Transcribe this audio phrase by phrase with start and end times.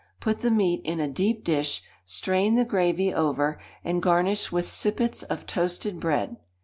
[0.19, 5.21] Put the meat in a deep dish, strain the gravy over, and garnish with sippets
[5.21, 6.37] of toasted bread.